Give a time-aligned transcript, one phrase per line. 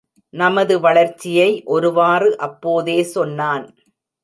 [0.33, 3.65] நமது வளர்ச்சியை ஒருவாறு அப்போதே சொன்னான்.